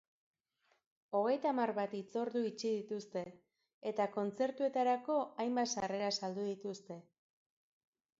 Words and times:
Hogeita 1.17 1.49
hamar 1.49 1.71
bat 1.79 1.91
hitzordu 1.97 2.41
itxi 2.47 2.71
dituzte, 2.77 3.23
eta 3.91 4.07
kontzertuetarako 4.15 5.19
hainbat 5.45 5.71
sarrera 5.77 6.09
saldu 6.17 6.47
dituzte. 6.49 6.99